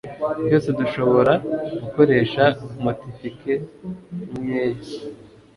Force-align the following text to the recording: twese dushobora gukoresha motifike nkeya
twese 0.43 0.69
dushobora 0.79 1.33
gukoresha 1.81 2.43
motifike 2.83 3.53
nkeya 4.43 4.99